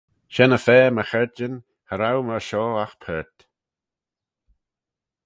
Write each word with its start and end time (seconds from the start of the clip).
Shen 0.33 0.55
y 0.55 0.57
fa 0.65 0.77
my 0.93 1.03
charjyn 1.09 1.55
cha 1.87 1.95
row 2.01 2.19
myr 2.25 2.43
shoh 2.47 2.79
agh 2.85 2.95
paart. 3.01 3.37